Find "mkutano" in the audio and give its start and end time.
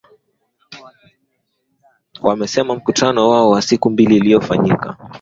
2.75-3.29